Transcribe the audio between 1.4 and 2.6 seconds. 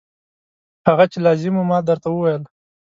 و ما درته وویل.